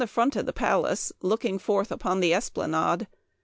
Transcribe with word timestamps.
was 0.01 0.07
in 0.09 0.09
front 0.11 0.35
of 0.35 0.47
the 0.47 0.51
palace, 0.51 1.13
looking 1.21 1.59
forth 1.59 1.91
upon 1.91 2.21
the 2.21 2.33
esplanade. 2.33 3.05